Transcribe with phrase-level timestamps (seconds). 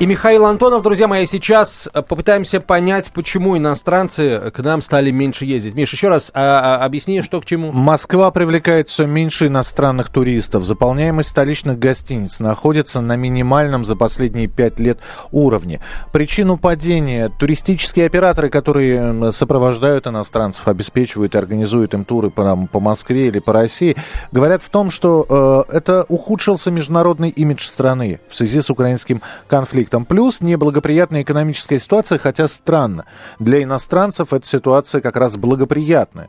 [0.00, 5.44] И Михаил Антонов, друзья мои, сейчас э, попытаемся понять, почему иностранцы к нам стали меньше
[5.44, 5.74] ездить.
[5.74, 7.72] Миш, еще раз а, а, объясни, что к чему.
[7.72, 10.64] Москва привлекает все меньше иностранных туристов.
[10.64, 15.00] Заполняемость столичных гостиниц находится на минимальном за последние пять лет
[15.32, 15.80] уровне.
[16.12, 22.78] Причину падения туристические операторы, которые сопровождают иностранцев, обеспечивают и организуют им туры по, нам, по
[22.78, 23.96] Москве или по России,
[24.30, 29.87] говорят в том, что э, это ухудшился международный имидж страны в связи с украинским конфликтом
[29.88, 30.04] конфликтом.
[30.04, 33.04] Плюс неблагоприятная экономическая ситуация, хотя странно.
[33.38, 36.28] Для иностранцев эта ситуация как раз благоприятная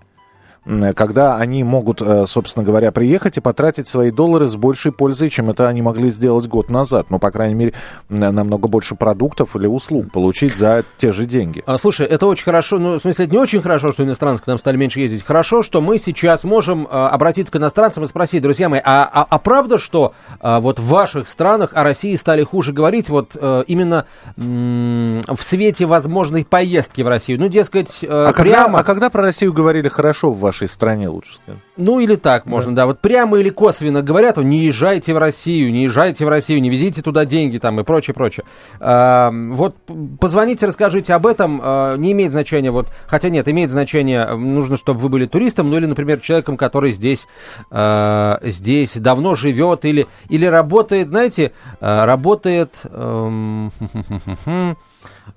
[0.95, 5.49] когда они могут, э, собственно говоря, приехать и потратить свои доллары с большей пользой, чем
[5.49, 7.07] это они могли сделать год назад.
[7.09, 7.73] Ну, по крайней мере,
[8.09, 11.63] намного больше продуктов или услуг получить за те же деньги.
[11.65, 14.47] А, слушай, это очень хорошо, ну, в смысле, это не очень хорошо, что иностранцы к
[14.47, 15.23] нам стали меньше ездить.
[15.23, 19.25] Хорошо, что мы сейчас можем а, обратиться к иностранцам и спросить, друзья мои, а, а,
[19.29, 23.61] а правда, что а, вот в ваших странах о России стали хуже говорить вот а,
[23.61, 24.05] именно
[24.37, 27.39] м- в свете возможной поездки в Россию?
[27.39, 28.65] Ну, дескать, а, а прямо...
[28.65, 31.61] Когда, а когда про Россию говорили хорошо в вашей вашей стране, лучше сказать.
[31.77, 32.83] Ну, или так можно, да.
[32.83, 32.85] да.
[32.87, 37.01] Вот прямо или косвенно говорят, не езжайте в Россию, не езжайте в Россию, не везите
[37.01, 38.45] туда деньги там и прочее, прочее.
[38.79, 39.75] А, вот
[40.19, 41.61] позвоните, расскажите об этом.
[41.63, 45.77] А, не имеет значения, вот, хотя нет, имеет значение, нужно, чтобы вы были туристом, ну
[45.77, 47.27] или, например, человеком, который здесь,
[47.71, 52.83] а, здесь давно живет или, или работает, знаете, а, работает...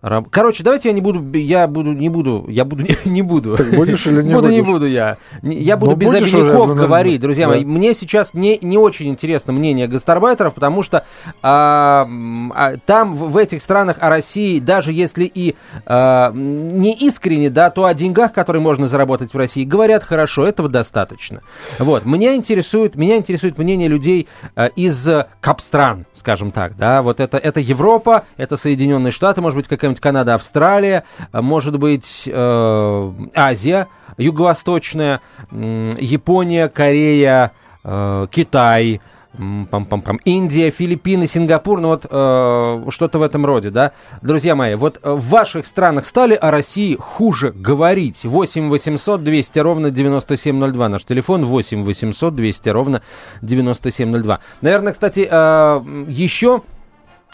[0.01, 3.57] А, Короче, давайте я не буду, я буду, не буду, я буду, не, не буду.
[3.57, 4.57] Так будешь или не буду, будешь?
[4.57, 5.19] не буду я.
[5.43, 7.55] Я буду Но без обиняков уже, говорить, друзья да.
[7.55, 7.65] мои.
[7.65, 11.05] Мне сейчас не, не очень интересно мнение гастарбайтеров, потому что
[11.43, 12.09] а,
[12.55, 17.71] а, там, в, в этих странах о России, даже если и а, не искренне, да,
[17.71, 21.43] то о деньгах, которые можно заработать в России, говорят хорошо, этого достаточно.
[21.79, 22.05] Вот.
[22.05, 25.09] Меня интересует, меня интересует мнение людей а, из
[25.41, 30.35] капстран, скажем так, да, вот это, это Европа, это Соединенные Штаты, может быть, какая-нибудь Канада,
[30.35, 35.21] Австралия, может быть, э, Азия юго-восточная,
[35.51, 37.53] э, Япония, Корея,
[37.85, 39.01] э, Китай,
[39.35, 40.19] Пам-пам-пам.
[40.27, 43.93] Индия, Филиппины, Сингапур, ну вот э, что-то в этом роде, да.
[44.21, 48.25] Друзья мои, вот в ваших странах стали о России хуже говорить.
[48.25, 50.89] 8 800 200 ровно 9702.
[50.91, 53.03] Наш телефон 8 800 200 ровно
[53.41, 54.41] 9702.
[54.61, 56.61] Наверное, кстати, э, еще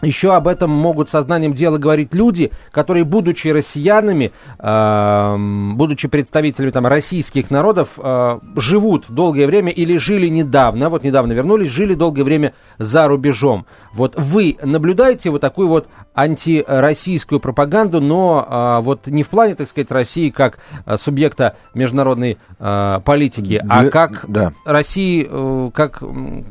[0.03, 5.37] еще об этом могут сознанием дела говорить люди, которые, будучи россиянами, э,
[5.75, 11.71] будучи представителями там, российских народов, э, живут долгое время или жили недавно, вот недавно вернулись,
[11.71, 13.67] жили долгое время за рубежом.
[13.93, 19.67] Вот вы наблюдаете вот такую вот антироссийскую пропаганду, но э, вот не в плане, так
[19.69, 23.89] сказать, России как э, субъекта международной э, политики, а Для...
[23.89, 24.53] а как да.
[24.65, 26.03] России, э, как,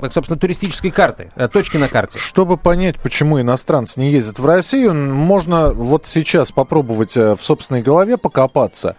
[0.01, 2.17] как, собственно, туристической карты, э, точки на карте.
[2.17, 7.81] Чтобы понять, почему иностранцы не ездят в Россию, можно вот сейчас попробовать э, в собственной
[7.81, 8.95] голове покопаться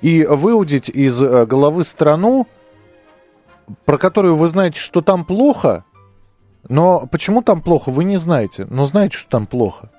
[0.00, 2.46] и выудить из э, головы страну,
[3.84, 5.84] про которую вы знаете, что там плохо,
[6.68, 9.90] но почему там плохо, вы не знаете, но знаете, что там плохо.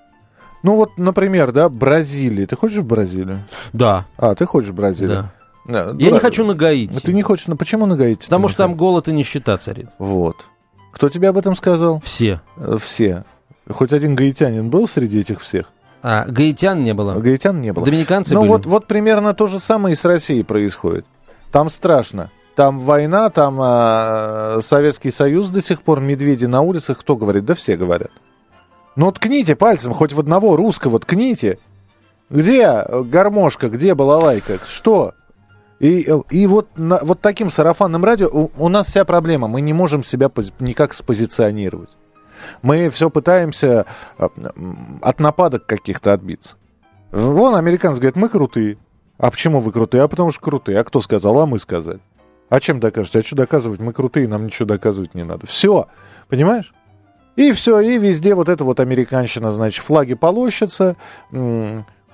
[0.63, 2.45] Ну вот, например, да, Бразилия.
[2.45, 3.43] Ты хочешь в Бразилию?
[3.73, 4.05] Да.
[4.17, 5.29] А, ты хочешь в Бразилию?
[5.65, 5.87] Да.
[5.87, 6.11] Я Бра...
[6.11, 6.99] не хочу на Гаити.
[6.99, 8.25] Ты не хочешь, но почему на Гаити?
[8.25, 9.89] Потому что там голод и нищета царит.
[9.99, 10.47] Вот.
[10.93, 12.01] Кто тебе об этом сказал?
[12.01, 12.41] Все.
[12.55, 13.25] Э, все.
[13.69, 15.71] Хоть один гаитянин был среди этих всех?
[16.01, 17.13] А, гаитян не было?
[17.13, 17.85] Гаитян не было.
[17.85, 18.49] Доминиканцы ну, были?
[18.49, 21.05] вот, вот примерно то же самое и с Россией происходит.
[21.51, 22.29] Там страшно.
[22.55, 26.99] Там война, там а, Советский Союз до сих пор, медведи на улицах.
[26.99, 27.45] Кто говорит?
[27.45, 28.11] Да все говорят.
[28.95, 31.57] Ну, ткните пальцем хоть в одного русского, ткните.
[32.29, 34.59] Где гармошка, где балалайка?
[34.67, 35.13] Что?
[35.79, 39.47] И, и вот, на, вот таким сарафанным радио у, у нас вся проблема.
[39.47, 40.29] Мы не можем себя
[40.59, 41.89] никак спозиционировать.
[42.61, 43.85] Мы все пытаемся
[44.17, 44.27] э,
[45.01, 46.57] от нападок каких-то отбиться.
[47.11, 48.77] Вон американцы говорят, мы крутые.
[49.17, 50.03] А почему вы крутые?
[50.03, 50.79] А потому что крутые.
[50.79, 51.39] А кто сказал?
[51.39, 51.99] А мы сказали.
[52.49, 53.19] А чем докажете?
[53.19, 53.79] А что доказывать?
[53.79, 55.47] Мы крутые, нам ничего доказывать не надо.
[55.47, 55.87] Все.
[56.27, 56.73] Понимаешь?
[57.35, 60.95] И все, и везде вот эта вот американщина, значит, флаги полощутся,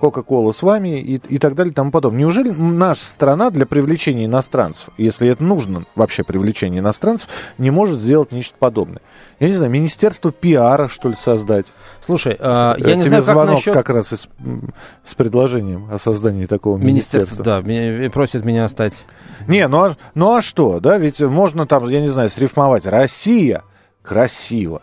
[0.00, 2.20] Кока-Кола с вами и, и так далее и тому подобное.
[2.20, 8.32] Неужели наша страна для привлечения иностранцев, если это нужно вообще привлечение иностранцев, не может сделать
[8.32, 9.02] нечто подобное?
[9.38, 11.72] Я не знаю, министерство пиара, что ли, создать?
[12.04, 13.74] Слушай, э, я Тебе не знаю, звонок как, насчет...
[13.74, 14.28] как раз из,
[15.04, 17.44] с предложением о создании такого министерства.
[17.44, 19.04] Да, меня, просит меня стать...
[19.46, 23.62] Не, ну а, ну а что, да, ведь можно там, я не знаю, срифмовать «Россия»
[24.02, 24.80] красиво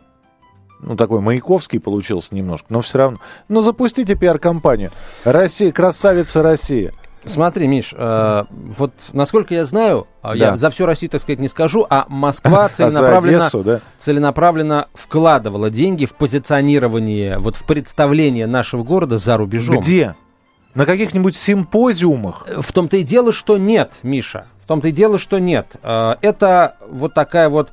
[0.80, 3.20] ну, такой Маяковский получился немножко, но все равно.
[3.48, 4.92] Но запустите пиар-компанию.
[5.24, 6.94] Россия, красавица Россия.
[7.26, 10.36] Смотри, Миш, э, вот насколько я знаю, а, да.
[10.36, 13.82] я за всю Россию, так сказать, не скажу, а Москва а целенаправленно, Одессу, да?
[13.98, 19.80] целенаправленно вкладывала деньги в позиционирование, вот в представление нашего города за рубежом.
[19.80, 20.16] Где?
[20.74, 22.48] На каких-нибудь симпозиумах?
[22.60, 24.46] В том-то и дело, что нет, Миша.
[24.64, 25.76] В том-то и дело, что нет.
[25.84, 27.72] Э, это вот такая вот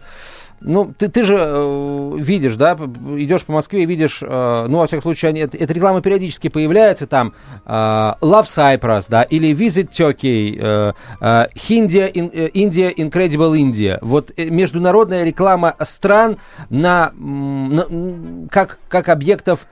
[0.66, 2.74] ну, ты, ты же э, видишь, да,
[3.16, 7.06] идешь по Москве и видишь, э, ну, во всяком случае, они, эта реклама периодически появляется,
[7.06, 7.34] там,
[7.64, 13.98] э, Love Cyprus, да, или Visit Turkey, э, э, India, in, э, India Incredible India.
[14.00, 16.38] Вот э, международная реклама стран
[16.70, 19.66] на, на как, как объектов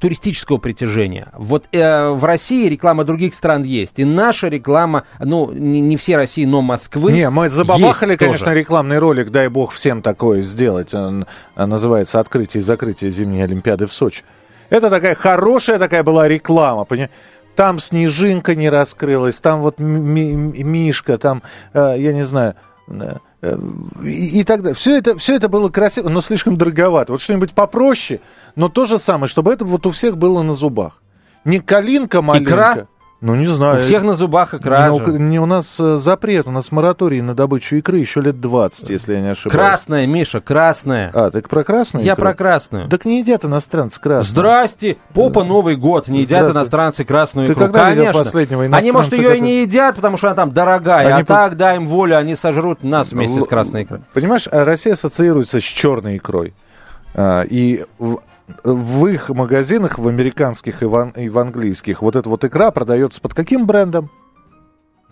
[0.00, 1.28] туристического притяжения.
[1.36, 6.16] Вот э, в России реклама других стран есть, и наша реклама, ну, не, не все
[6.16, 8.58] России, но Москвы Не, мы забабахали, конечно, тоже.
[8.58, 10.92] рекламный ролик, дай бог всем такое сделать.
[11.70, 14.24] Называется «Открытие и закрытие зимней Олимпиады в Сочи».
[14.70, 17.14] Это такая хорошая такая была реклама, понимаете?
[17.54, 22.56] Там снежинка не раскрылась, там вот Мишка, там, э, я не знаю,
[22.88, 23.16] э,
[24.02, 24.74] и, и так далее.
[24.74, 27.12] Все это, все это было красиво, но слишком дороговато.
[27.12, 28.20] Вот что-нибудь попроще,
[28.56, 31.02] но то же самое, чтобы это вот у всех было на зубах.
[31.44, 32.52] Не калинка маленькая.
[32.52, 32.88] Икра?
[33.20, 33.76] Ну, не знаю.
[33.76, 37.34] У всех на зубах икра не, не, у нас э, запрет, у нас мораторий на
[37.34, 39.52] добычу икры еще лет 20, если я не ошибаюсь.
[39.52, 41.10] Красная, Миша, красная.
[41.12, 42.22] А, ты про красную Я икру?
[42.22, 42.88] про красную.
[42.88, 44.24] Так не едят иностранцы красную.
[44.24, 47.66] Здрасте, попа Новый год, не едят иностранцы красную ты икру.
[47.66, 48.12] Ты когда Конечно.
[48.14, 48.78] последнего иностранца?
[48.78, 49.38] Они, может, ее который...
[49.38, 52.34] и не едят, потому что она там дорогая, они а так, дай им волю, они
[52.34, 53.44] сожрут нас вместе Л...
[53.44, 54.00] с красной икрой.
[54.14, 56.54] Понимаешь, а Россия ассоциируется с черной икрой.
[57.14, 57.84] А, и
[58.64, 63.20] в их магазинах, в американских и в, и в английских, вот эта вот икра продается
[63.20, 64.10] под каким брендом?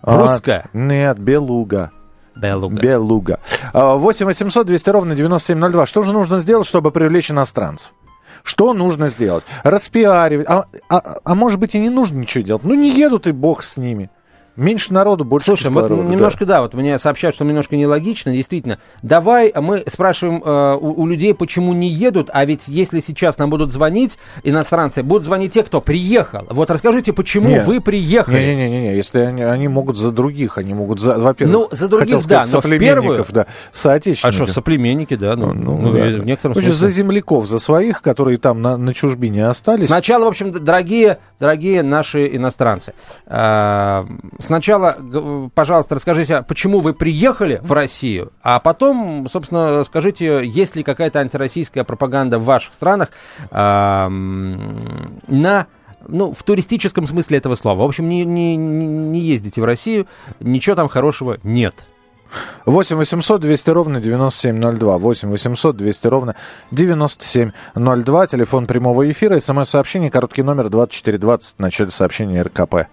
[0.01, 0.69] Русская?
[0.71, 1.91] А, нет, Белуга.
[2.35, 2.81] Белуга.
[2.81, 3.39] Белуга.
[3.73, 5.85] 8 800 200 ровно 9702.
[5.85, 7.93] Что же нужно сделать, чтобы привлечь иностранцев?
[8.43, 9.43] Что нужно сделать?
[9.63, 10.47] Распиаривать.
[10.47, 12.63] А, а, а может быть и не нужно ничего делать.
[12.63, 14.09] Ну не едут и бог с ними.
[14.59, 15.95] Меньше народу, больше Слушай, кислорода.
[15.95, 16.55] вот немножко, да.
[16.55, 18.79] да, вот мне сообщают, что немножко нелогично, действительно.
[19.01, 23.49] Давай мы спрашиваем э, у, у людей, почему не едут, а ведь если сейчас нам
[23.49, 26.45] будут звонить иностранцы, будут звонить те, кто приехал.
[26.49, 27.65] Вот расскажите, почему Нет.
[27.65, 28.37] вы приехали.
[28.37, 32.27] Не-не-не, если они, они могут за других, они могут за, во-первых, ну, за других, сказать,
[32.27, 33.25] да, но в первую...
[33.29, 34.41] да, соотечественников.
[34.41, 35.99] А что, соплеменники, да, ну, ну, ну да.
[35.99, 36.73] в некотором смысле.
[36.73, 39.85] За земляков, за своих, которые там на, на чужбине остались.
[39.85, 42.93] Сначала, в общем, дорогие, дорогие наши иностранцы,
[43.25, 44.05] э,
[44.49, 44.97] сначала,
[45.53, 51.83] пожалуйста, расскажите, почему вы приехали в Россию, а потом, собственно, скажите, есть ли какая-то антироссийская
[51.83, 53.09] пропаганда в ваших странах
[53.51, 55.67] э, на
[56.07, 57.83] ну, в туристическом смысле этого слова.
[57.83, 60.07] В общем, не, не, не ездите в Россию,
[60.39, 61.85] ничего там хорошего нет.
[62.65, 64.97] 8 800 200 ровно 9702.
[64.97, 66.35] 8 800 200 ровно
[66.71, 68.27] 9702.
[68.27, 69.39] Телефон прямого эфира.
[69.39, 70.09] СМС-сообщение.
[70.09, 72.87] Короткий номер 2420 в начале сообщения РКП.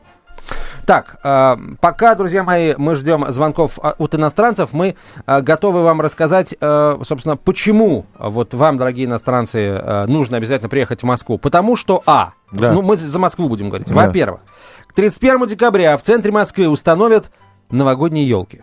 [0.84, 4.94] Так, э, пока, друзья мои, мы ждем звонков а, от иностранцев, мы
[5.26, 11.06] э, готовы вам рассказать, э, собственно, почему вот вам, дорогие иностранцы, нужно обязательно приехать в
[11.06, 11.38] Москву.
[11.38, 12.72] Потому что, а, да.
[12.72, 13.88] ну мы за Москву будем говорить.
[13.88, 13.94] Да.
[13.94, 14.40] Во-первых,
[14.87, 17.31] к 31 декабря в центре Москвы установят
[17.70, 18.62] новогодние елки.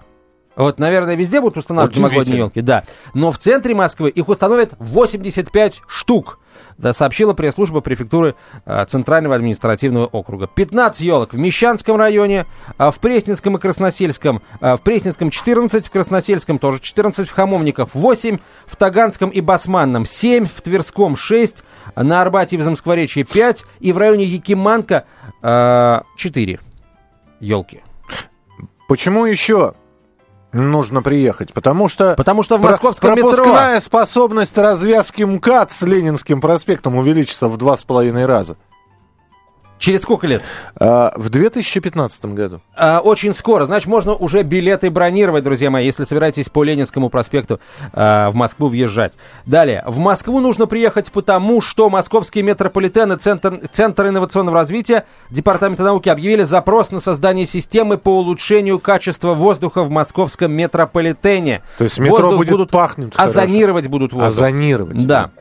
[0.55, 2.83] Вот, наверное, везде будут устанавливать новогодние елки, да.
[3.13, 6.39] Но в центре Москвы их установят 85 штук.
[6.77, 8.35] Да, сообщила пресс-служба префектуры
[8.65, 10.47] а, Центрального административного округа.
[10.47, 12.45] 15 елок в Мещанском районе,
[12.77, 14.41] а, в Пресненском и Красносельском.
[14.59, 20.05] А, в Пресненском 14, в Красносельском тоже 14, в Хамовниках 8, в Таганском и Басманном
[20.05, 21.63] 7, в Тверском 6,
[21.95, 25.05] на Арбате и в Замскворечье 5 и в районе Якиманка
[25.41, 26.59] 4
[27.39, 27.81] елки.
[28.87, 29.73] Почему еще
[30.53, 32.15] нужно приехать, потому что...
[32.15, 33.81] Потому что в московском пропускная метро...
[33.81, 38.55] способность развязки МКАД с Ленинским проспектом увеличится в два с половиной раза.
[39.83, 40.41] Через сколько лет?
[40.77, 42.61] А, в 2015 году.
[42.73, 43.65] А, очень скоро.
[43.65, 47.59] Значит, можно уже билеты бронировать, друзья мои, если собираетесь по Ленинскому проспекту
[47.91, 49.17] а, в Москву въезжать.
[49.45, 49.83] Далее.
[49.85, 56.43] В Москву нужно приехать потому, что московские метрополитены, Центр, Центр инновационного развития, Департамента науки объявили
[56.43, 61.61] запрос на создание системы по улучшению качества воздуха в московском метрополитене.
[61.77, 63.91] То есть метро Воздух будет будут пахнуть Озонировать хорошо.
[63.91, 64.27] будут воздух.
[64.29, 65.05] Озонировать.
[65.05, 65.31] Да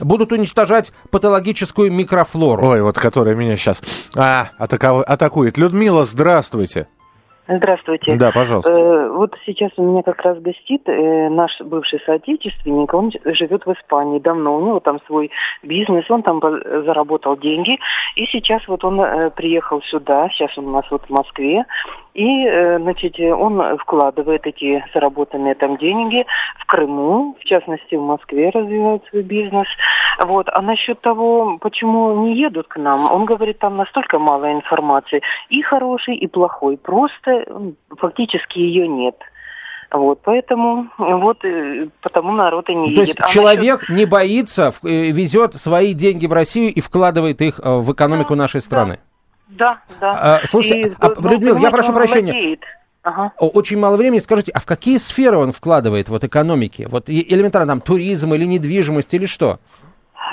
[0.00, 2.66] будут уничтожать патологическую микрофлору.
[2.66, 3.82] Ой, вот которая меня сейчас
[4.14, 5.00] а, атаку...
[5.00, 5.58] атакует.
[5.58, 6.88] Людмила, здравствуйте.
[7.46, 8.16] Здравствуйте.
[8.16, 8.72] Да, пожалуйста.
[8.72, 12.94] Э, вот сейчас у меня как раз гостит э, наш бывший соотечественник.
[12.94, 14.56] Он живет в Испании давно.
[14.56, 15.30] У него там свой
[15.62, 17.78] бизнес, он там заработал деньги.
[18.16, 21.66] И сейчас вот он э, приехал сюда, сейчас он у нас вот в Москве.
[22.14, 26.24] И, э, значит, он вкладывает эти заработанные там деньги
[26.58, 29.66] в Крыму, в частности, в Москве развивает свой бизнес.
[30.24, 30.48] Вот.
[30.48, 35.22] А насчет того, почему не едут к нам, он говорит, там настолько мало информации.
[35.50, 36.76] И хороший, и плохой.
[36.76, 37.33] Просто
[37.98, 39.16] фактически ее нет.
[39.90, 43.16] Вот, поэтому вот э, потому народ и не То едет.
[43.16, 43.96] То есть а человек насчет...
[43.96, 48.42] не боится, э, везет свои деньги в Россию и вкладывает их э, в экономику да,
[48.42, 48.98] нашей страны.
[49.48, 50.40] Да, да.
[50.42, 52.32] А, слушайте, и, а, ну, Людмила, я прошу прощения.
[52.32, 52.60] Владеет.
[53.04, 53.32] Ага.
[53.38, 54.18] Очень мало времени.
[54.18, 56.88] Скажите, а в какие сферы он вкладывает вот экономики?
[56.90, 59.60] Вот элементарно там туризм или недвижимость или что?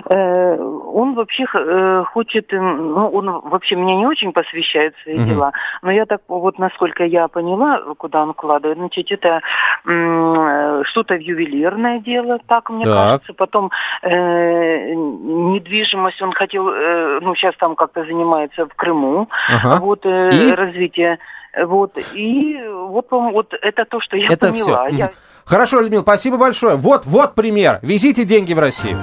[0.10, 5.26] Э, он вообще э, хочет, ну, он вообще меня не очень посвящает свои угу.
[5.26, 9.42] дела, но я так, вот насколько я поняла, куда он вкладывает, значит, это
[9.84, 12.96] что-то ювелирное дело, так мне так.
[12.96, 13.72] кажется, потом
[14.02, 19.78] э, недвижимость он хотел, э, ну, сейчас там как-то занимается в Крыму, ага.
[19.82, 20.52] вот, э, И?
[20.52, 21.20] развитие,
[21.66, 24.88] вот, и вот, вот это то, что я это поняла.
[24.88, 24.96] Все.
[24.98, 25.12] Я...
[25.46, 26.76] Хорошо, Людмила, спасибо большое.
[26.76, 27.80] Вот, вот пример.
[27.82, 28.98] Везите деньги в Россию.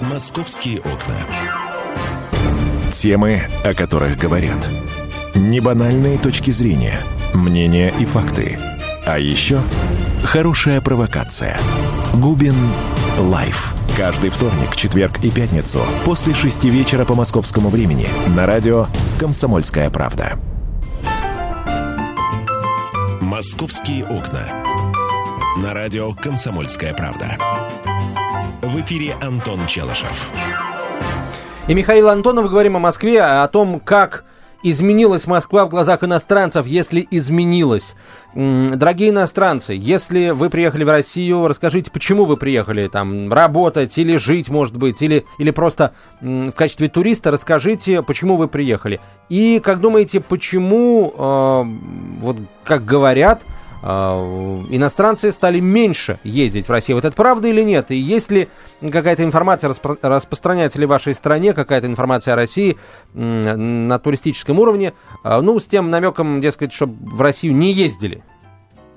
[0.00, 1.16] «Московские окна».
[2.90, 4.68] Темы, о которых говорят.
[5.34, 7.00] Небанальные точки зрения,
[7.32, 8.58] мнения и факты.
[9.06, 9.60] А еще
[10.22, 11.58] хорошая провокация.
[12.14, 12.54] Губин
[13.18, 13.74] Live.
[13.96, 18.86] Каждый вторник, четверг и пятницу после шести вечера по московскому времени на радио
[19.18, 20.38] «Комсомольская правда».
[23.22, 24.62] «Московские окна».
[25.62, 27.38] На радио «Комсомольская правда».
[28.66, 30.28] В эфире Антон Челышев.
[31.68, 34.24] И Михаил Антонов говорим о Москве, о том, как
[34.64, 37.94] изменилась Москва в глазах иностранцев, если изменилась.
[38.34, 44.48] Дорогие иностранцы, если вы приехали в Россию, расскажите, почему вы приехали там работать или жить,
[44.48, 49.00] может быть, или, или просто в качестве туриста, расскажите, почему вы приехали.
[49.28, 51.64] И как думаете, почему, э,
[52.20, 53.55] вот как говорят, а,
[53.86, 56.96] иностранцы стали меньше ездить в Россию.
[56.96, 57.90] Вот это правда или нет?
[57.90, 58.48] И есть ли
[58.80, 62.76] какая-то информация, распро- распространяется ли в вашей стране какая-то информация о России
[63.14, 68.24] на туристическом уровне, а, ну, с тем намеком, дескать, чтобы в Россию не ездили?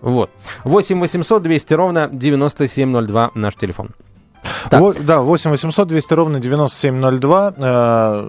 [0.01, 0.31] Вот.
[0.63, 3.89] 8 800 200 ровно 9702 наш телефон.
[4.69, 5.05] Так.
[5.05, 7.53] да, 8 800 200 ровно 9702.
[7.57, 8.21] Э,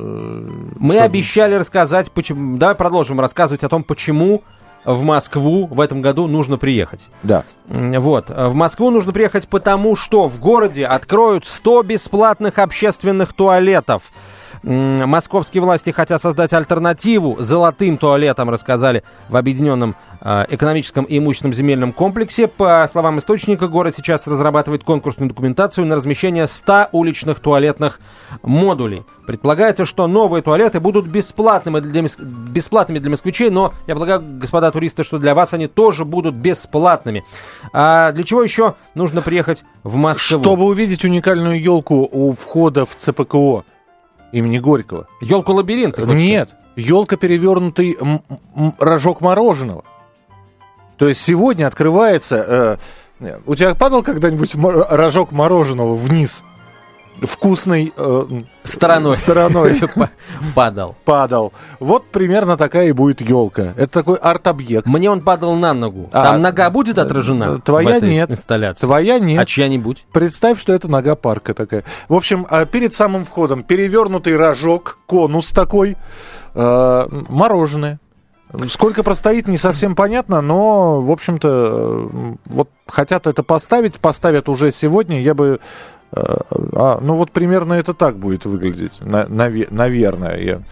[0.79, 1.05] Мы что...
[1.05, 2.59] обещали рассказать, почему...
[2.59, 4.43] Давай продолжим рассказывать о том, почему
[4.84, 7.08] в Москву в этом году нужно приехать.
[7.22, 7.44] Да.
[7.66, 8.30] Вот.
[8.30, 14.12] В Москву нужно приехать потому, что в городе откроют 100 бесплатных общественных туалетов.
[14.62, 21.95] Московские власти хотят создать альтернативу золотым туалетам, рассказали в Объединенном э, экономическом и имущественном земельном
[21.95, 22.47] комплексе.
[22.47, 28.00] По словам источника, город сейчас разрабатывает конкурсную документацию на размещение 100 уличных туалетных
[28.43, 29.05] модулей.
[29.26, 35.05] Предполагается, что новые туалеты будут бесплатными для, бесплатными для москвичей, но я полагаю, господа туристы,
[35.05, 37.25] что для вас они тоже будут бесплатными.
[37.73, 40.40] А для чего еще нужно приехать в Москву?
[40.40, 43.64] Чтобы увидеть уникальную елку у входа в ЦПКО
[44.32, 45.06] имени Горького.
[45.20, 45.99] Елку лабиринт?
[45.99, 47.96] Нет, елка перевернутый
[48.78, 49.84] рожок мороженого.
[50.96, 52.78] То есть сегодня открывается...
[53.20, 56.42] Э, у тебя падал когда-нибудь рожок мороженого вниз?
[57.23, 58.26] Вкусной э,
[58.64, 59.81] стороной, стороной
[60.55, 60.97] падал.
[61.05, 61.52] Падал.
[61.79, 63.75] Вот примерно такая и будет елка.
[63.76, 64.87] Это такой арт-объект.
[64.87, 66.09] Мне он падал на ногу.
[66.12, 67.61] А, Там нога будет отражена?
[67.61, 68.31] Твоя в этой нет.
[68.31, 68.81] Инсталляции?
[68.81, 69.40] Твоя нет.
[69.40, 70.07] А чья-нибудь?
[70.12, 71.85] Представь, что это нога парка такая.
[72.09, 75.97] В общем, а перед самым входом перевернутый рожок, конус такой,
[76.55, 77.99] э, мороженое.
[78.67, 84.73] Сколько простоит, не совсем понятно, но, в общем-то, э, вот хотят это поставить, поставят уже
[84.73, 85.23] сегодня.
[85.23, 85.61] Я бы
[86.12, 90.38] а, ну вот примерно это так будет выглядеть, на, наве, наверное.
[90.38, 90.62] Я,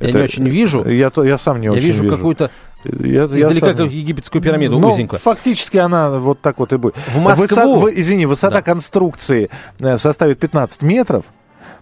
[0.00, 0.88] я это, не очень вижу.
[0.88, 1.98] Я, я сам не я очень вижу.
[1.98, 2.50] Я вижу какую-то
[2.84, 3.76] я, издалека я сам...
[3.76, 5.20] как египетскую пирамиду, ну, узенькую.
[5.20, 6.96] Фактически она вот так вот и будет.
[7.08, 7.76] В Москву...
[7.76, 8.00] Высо...
[8.00, 8.62] Извини, высота да.
[8.62, 11.24] конструкции э, составит 15 метров.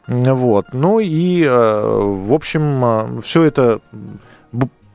[0.09, 0.67] Вот.
[0.73, 3.81] Ну и, э, в общем, э, все это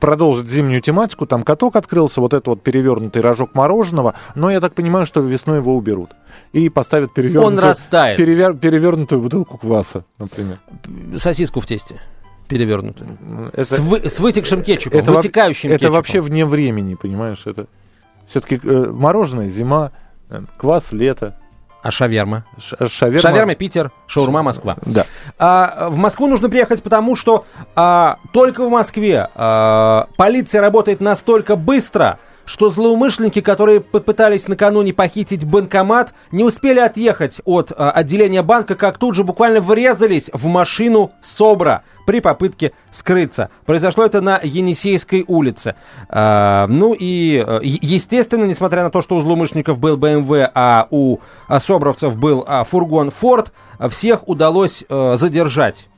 [0.04, 1.26] продолжить зимнюю тематику.
[1.26, 4.14] Там каток открылся, вот этот вот перевернутый рожок мороженого.
[4.34, 6.10] Но я так понимаю, что весной его уберут.
[6.52, 8.18] И поставят перевернутую, Он растает.
[8.18, 10.58] Перевер, перевернутую бутылку кваса, например.
[11.16, 12.00] Сосиску в тесте
[12.48, 13.50] перевернутую.
[13.54, 15.94] Это, с, вы, с вытекшим кетчупом, это, вытекающим это кетчупом.
[15.94, 17.46] вообще вне времени, понимаешь?
[17.46, 17.66] Это
[18.26, 19.92] все-таки э, мороженое, зима,
[20.28, 21.40] э, квас, лето.
[21.84, 22.46] А шаверма?
[22.58, 23.20] Ш- шаверма...
[23.20, 24.78] Шаверма Питер, шаурма Москва.
[24.86, 25.04] Да.
[25.38, 27.44] А, в Москву нужно приехать потому, что
[27.76, 35.44] а, только в Москве а, полиция работает настолько быстро, что злоумышленники, которые попытались накануне похитить
[35.44, 41.12] банкомат, не успели отъехать от а, отделения банка, как тут же буквально врезались в машину
[41.22, 43.50] СОБРа при попытке скрыться.
[43.64, 45.74] Произошло это на Енисейской улице.
[46.08, 51.18] А, ну и, э, естественно, несмотря на то, что у злоумышленников был БМВ, а у
[51.48, 53.52] а, собровцев был а, фургон Форд,
[53.88, 55.88] всех удалось а, задержать.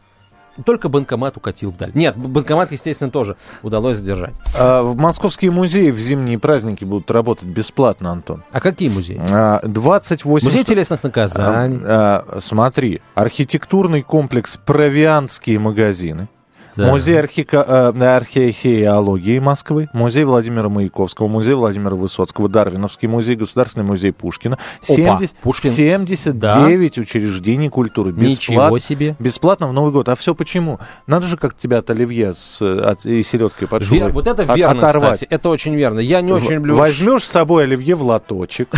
[0.65, 1.93] Только банкомат укатил вдаль.
[1.95, 4.35] Нет, банкомат, естественно, тоже удалось задержать.
[4.57, 8.43] А, в московские музеи в зимние праздники будут работать бесплатно, Антон.
[8.53, 9.21] А какие музеи?
[9.31, 10.47] А, 28...
[10.47, 11.81] Музей телесных наказаний.
[11.83, 16.29] А, а, смотри, архитектурный комплекс «Провианские магазины».
[16.77, 16.87] Да.
[16.89, 24.13] Музей архика, э, археологии Москвы, музей Владимира Маяковского, музей Владимира Высоцкого, Дарвиновский музей, Государственный музей
[24.13, 24.59] Пушкина.
[24.83, 25.71] 70, Опа, Пушкин.
[25.71, 27.01] 79 да.
[27.01, 28.13] учреждений культуры.
[28.13, 29.17] Бесплат, Ничего себе.
[29.19, 30.09] Бесплатно в Новый год.
[30.09, 30.79] А все почему?
[31.07, 34.73] Надо же как тебя от оливье с, от, и селедкой под Вер, Вот это верно,
[34.73, 35.15] от, оторвать.
[35.15, 35.31] кстати.
[35.31, 36.01] Это очень верно.
[36.01, 36.77] Я не очень люблю...
[36.77, 38.69] Возьмешь с собой оливье в лоточек,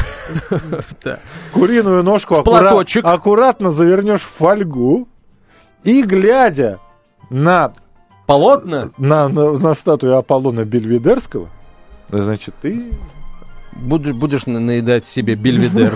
[1.52, 5.08] куриную ножку аккуратно завернешь в фольгу
[5.82, 6.78] и, глядя
[7.30, 7.72] на
[8.28, 8.90] Полотна?
[8.98, 11.48] На, на, на статую Аполлона Бельведерского.
[12.10, 12.92] Значит, ты...
[13.72, 15.94] Будешь, будешь наедать себе Бельведер.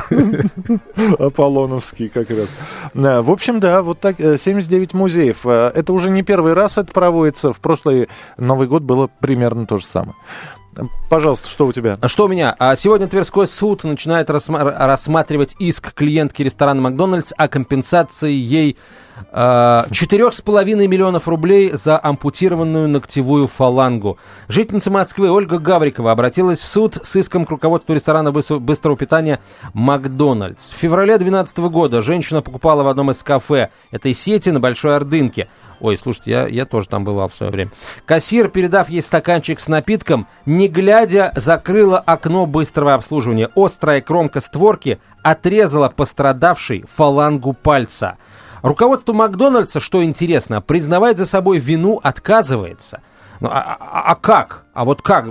[1.18, 2.50] Аполлоновский как раз.
[2.94, 5.44] В общем, да, вот так 79 э, музеев.
[5.44, 7.52] Э, это уже не первый раз это проводится.
[7.52, 8.08] В прошлый
[8.38, 10.14] Новый год было примерно то же самое.
[11.08, 11.98] Пожалуйста, что у тебя?
[12.00, 12.56] А Что у меня?
[12.58, 18.76] А сегодня Тверской суд начинает рассматривать иск клиентки ресторана Макдональдс о компенсации ей
[19.30, 24.18] 4,5 миллионов рублей за ампутированную ногтевую фалангу.
[24.48, 29.40] Жительница Москвы Ольга Гаврикова обратилась в суд с иском к руководству ресторана быстрого питания
[29.74, 30.70] «Макдональдс».
[30.72, 35.48] В феврале 2012 года женщина покупала в одном из кафе этой сети на Большой Ордынке.
[35.82, 37.72] Ой, слушайте, я, я тоже там бывал в свое время.
[38.06, 43.50] Кассир, передав ей стаканчик с напитком, не глядя, закрыла окно быстрого обслуживания.
[43.56, 48.16] Острая кромка створки отрезала пострадавшей фалангу пальца–
[48.62, 53.02] Руководство Макдональдса, что интересно, признавать за собой вину отказывается.
[53.42, 54.66] Ну, а, а, а как?
[54.72, 55.26] А вот как?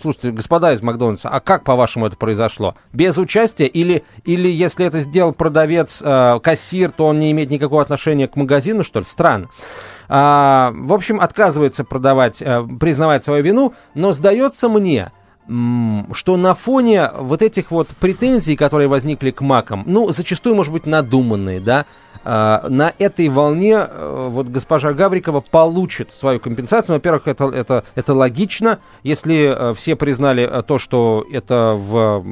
[0.00, 2.76] Слушайте, господа из Макдональдса, а как, по-вашему, это произошло?
[2.94, 3.66] Без участия?
[3.66, 8.36] Или, или если это сделал продавец, э, кассир, то он не имеет никакого отношения к
[8.36, 9.04] магазину, что ли?
[9.04, 9.50] Странно.
[10.08, 15.12] А, в общем, отказывается продавать, э, признавать свою вину, но сдается мне,
[16.14, 20.86] что на фоне вот этих вот претензий, которые возникли к макам, ну, зачастую, может быть,
[20.86, 21.86] надуманные, да,
[22.24, 26.96] а, на этой волне э, вот госпожа Гаврикова получит свою компенсацию.
[26.96, 28.78] Во-первых, это, это, это логично.
[29.02, 32.22] Если э, все признали э, то, что это в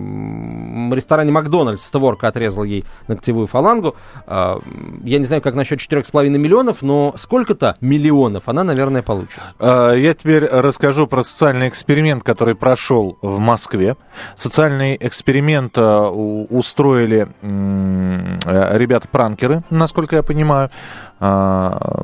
[0.94, 7.14] ресторане Макдональдс створка отрезала ей ногтевую фалангу, я не знаю, как насчет 4,5 миллионов, но
[7.16, 9.40] сколько-то миллионов она, наверное, получит.
[9.58, 13.96] Я теперь расскажу про социальный эксперимент, который прошел в Москве.
[14.36, 20.70] Социальный эксперимент устроили ребята-пранкеры насколько я понимаю.
[21.18, 22.02] А,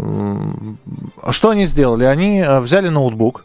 [1.30, 2.04] что они сделали?
[2.04, 3.44] Они э, взяли ноутбук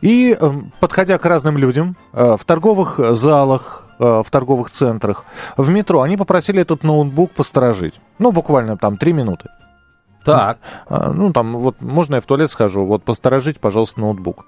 [0.00, 5.24] и, э, подходя к разным людям э, в торговых залах, в торговых центрах,
[5.56, 7.94] в метро, они попросили этот ноутбук посторожить.
[8.18, 9.48] Ну, буквально там три минуты.
[10.24, 10.58] Так.
[10.88, 14.46] А, ну, там, вот, можно я в туалет схожу, вот, посторожить, пожалуйста, ноутбук.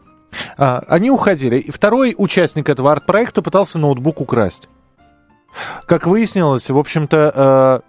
[0.56, 1.58] А, они уходили.
[1.58, 4.68] И второй участник этого арт-проекта пытался ноутбук украсть.
[5.86, 7.82] Как выяснилось, в общем-то,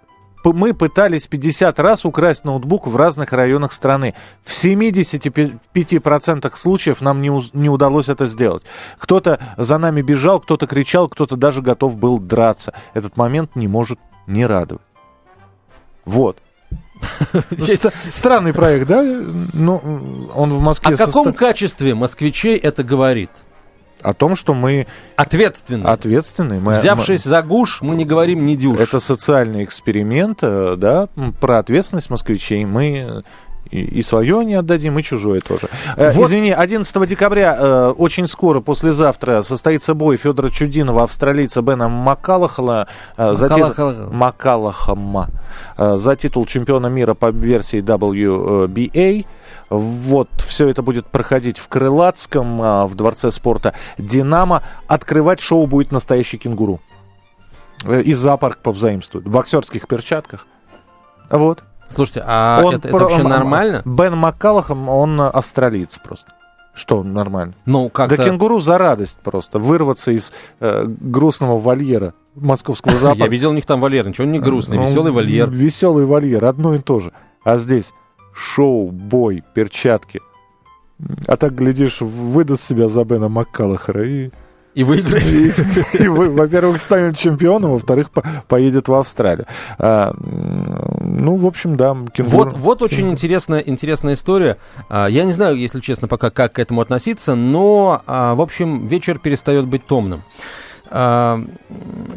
[0.44, 4.14] мы пытались 50 раз украсть ноутбук в разных районах страны.
[4.42, 8.62] В 75% случаев нам не, не удалось это сделать.
[8.98, 12.74] Кто-то за нами бежал, кто-то кричал, кто-то даже готов был драться.
[12.94, 14.82] Этот момент не может не радовать.
[16.04, 16.38] Вот.
[18.10, 19.02] Странный проект, да?
[19.02, 20.94] Ну, он в Москве...
[20.94, 23.30] О каком качестве москвичей это говорит?
[24.00, 24.86] о том, что мы...
[25.16, 25.86] Ответственны.
[25.86, 26.60] Ответственны.
[26.60, 27.30] Мы, Взявшись мы...
[27.30, 28.78] за гуш, мы не говорим не дюш.
[28.78, 31.08] Это социальный эксперимент, э, да,
[31.40, 32.64] про ответственность москвичей.
[32.64, 33.22] Мы
[33.70, 35.68] и, и свое не отдадим, и чужое тоже.
[35.96, 36.26] Э, вот.
[36.26, 43.34] Извини, 11 декабря, э, очень скоро, послезавтра, состоится бой Федора Чудинова, австралийца Бена Макалахала, э,
[43.34, 45.28] за, титул, Макалахама,
[45.76, 49.26] э, за титул чемпиона мира по версии WBA.
[49.70, 54.62] Вот, все это будет проходить в Крылатском, а, в Дворце спорта «Динамо».
[54.86, 56.80] Открывать шоу будет настоящий кенгуру.
[57.84, 59.26] Э, и зоопарк повзаимствует.
[59.26, 60.46] В боксерских перчатках.
[61.30, 61.62] Вот.
[61.90, 63.82] Слушайте, а он это, это вообще нормально?
[63.84, 66.32] Бен Маккалахам, он австралиец просто.
[66.74, 67.54] Что нормально?
[67.66, 69.58] Ну, как Да кенгуру за радость просто.
[69.58, 73.24] Вырваться из э, грустного вольера московского зоопарка.
[73.24, 75.50] Я видел у них там вольер, ничего не грустный, ну, веселый вольер.
[75.50, 77.12] Веселый вольер, одно и то же.
[77.42, 77.92] А здесь
[78.32, 80.20] шоу, бой, перчатки.
[81.26, 84.30] А так, глядишь, выдаст себя за Бена Маккалахара и...
[84.78, 85.58] И выиграет.
[85.98, 88.10] во-первых, станет чемпионом, во-вторых,
[88.46, 89.46] поедет в Австралию.
[89.76, 91.96] А, ну, в общем, да.
[92.18, 94.58] Вот, вот очень интересная, интересная история.
[94.88, 98.86] А, я не знаю, если честно, пока как к этому относиться, но, а, в общем,
[98.86, 100.22] вечер перестает быть томным.
[100.90, 101.40] А,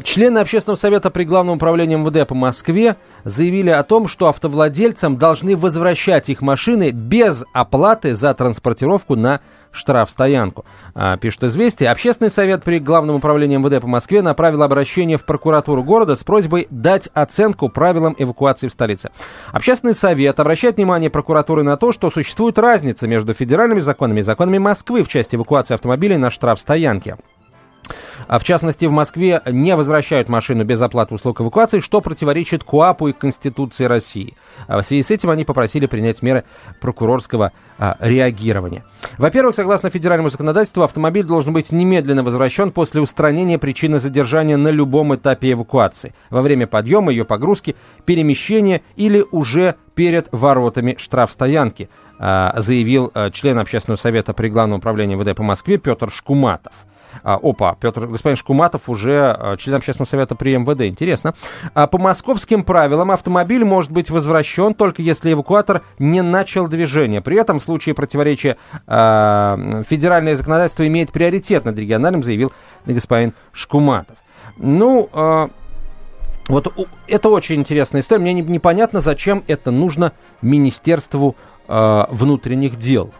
[0.02, 5.56] члены общественного совета при Главном управлении МВД по Москве заявили о том, что автовладельцам должны
[5.56, 9.40] возвращать их машины без оплаты за транспортировку на
[9.72, 10.64] штрафстоянку.
[10.94, 11.90] А, пишет «Известия».
[11.90, 16.66] Общественный совет при Главном управлении МВД по Москве направил обращение в прокуратуру города с просьбой
[16.70, 19.10] дать оценку правилам эвакуации в столице.
[19.50, 24.58] Общественный совет обращает внимание прокуратуры на то, что существует разница между федеральными законами и законами
[24.58, 27.16] Москвы в части эвакуации автомобилей на штрафстоянке.
[28.28, 33.08] А в частности, в Москве не возвращают машину без оплаты услуг эвакуации, что противоречит КУАПу
[33.08, 34.34] и Конституции России.
[34.66, 36.44] А в связи с этим они попросили принять меры
[36.80, 38.84] прокурорского а, реагирования.
[39.18, 45.14] Во-первых, согласно федеральному законодательству, автомобиль должен быть немедленно возвращен после устранения причины задержания на любом
[45.14, 53.10] этапе эвакуации, во время подъема, ее погрузки, перемещения или уже перед воротами штрафстоянки, а, заявил
[53.14, 56.72] а, член общественного совета при Главном управлении ВД по Москве Петр Шкуматов.
[57.22, 60.82] А, опа, Петр, господин Шкуматов уже а, член общественного совета при МВД.
[60.82, 61.34] Интересно.
[61.74, 67.20] А, по московским правилам автомобиль может быть возвращен только если эвакуатор не начал движение.
[67.20, 72.52] При этом в случае противоречия федеральное законодательство имеет приоритет над региональным, заявил
[72.86, 74.16] господин Шкуматов.
[74.56, 75.08] Ну,
[76.48, 78.20] вот это очень интересная история.
[78.20, 81.36] Мне непонятно, зачем это нужно Министерству
[82.10, 83.12] внутренних дел.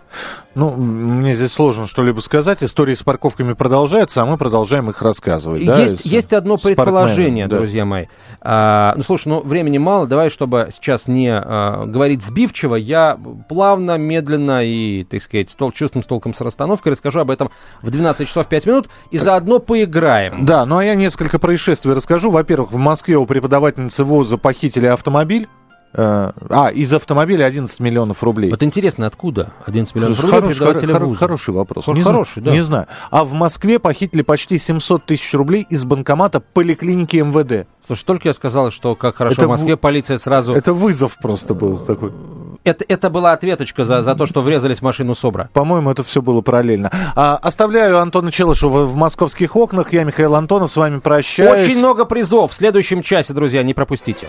[0.54, 2.62] Ну, мне здесь сложно что-либо сказать.
[2.62, 5.62] Истории с парковками продолжаются, а мы продолжаем их рассказывать.
[5.62, 7.56] Есть, да, есть одно предположение, да.
[7.56, 8.06] друзья мои.
[8.40, 10.06] А, ну, слушай, ну, времени мало.
[10.06, 15.72] Давай, чтобы сейчас не а, говорить сбивчиво, я плавно, медленно и, так сказать, с тол-
[15.72, 19.58] чувством, с толком, с расстановкой расскажу об этом в 12 часов 5 минут и заодно
[19.58, 20.44] поиграем.
[20.44, 22.30] Да, ну а я несколько происшествий расскажу.
[22.30, 25.48] Во-первых, в Москве у преподавательницы ВУЗа похитили автомобиль.
[25.94, 28.50] Э, а, из автомобиля 11 миллионов рублей.
[28.50, 31.87] Вот интересно, откуда 11 миллионов рублей Хорош, хор- Хороший вопрос.
[31.88, 32.52] Не хороший, знаю, да.
[32.52, 32.87] Не знаю.
[33.11, 37.68] А в Москве похитили почти 700 тысяч рублей из банкомата поликлиники МВД.
[37.87, 39.81] Слушай, только я сказал, что как хорошо это в Москве в...
[39.81, 40.55] полиция сразу...
[40.55, 42.12] Это вызов просто был такой.
[42.64, 45.50] Это, это была ответочка за, за то, что врезались в машину СОБРа.
[45.52, 46.90] По-моему, это все было параллельно.
[47.16, 49.92] А, оставляю Антона Челышева в московских окнах.
[49.92, 51.66] Я Михаил Антонов, с вами прощаюсь.
[51.66, 54.28] Очень много призов в следующем часе, друзья, не пропустите.